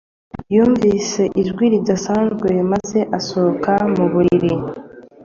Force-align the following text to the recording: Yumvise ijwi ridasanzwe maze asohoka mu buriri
Yumvise 0.55 1.21
ijwi 1.41 1.65
ridasanzwe 1.73 2.49
maze 2.71 2.99
asohoka 3.17 3.71
mu 3.95 4.05
buriri 4.11 4.55